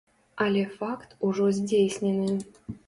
Але 0.45 0.63
факт 0.79 1.15
ужо 1.29 1.45
здзейснены. 1.61 2.29